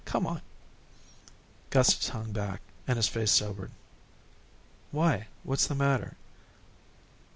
Come 0.03 0.25
on." 0.25 0.41
Gustus 1.69 2.09
hung 2.09 2.31
back, 2.31 2.61
and 2.87 2.97
his 2.97 3.07
face 3.07 3.29
sobered. 3.31 3.69
"Why, 4.89 5.27
what's 5.43 5.67
the 5.67 5.75
matter?" 5.75 6.17